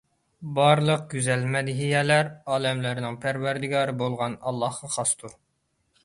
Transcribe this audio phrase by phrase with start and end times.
[0.59, 5.37] بارلىق گۈزەل مەدھىيەلەر ئالەملەرنىڭ پەرۋەردىگارى بولغان ئاللاھقا خاستۇر.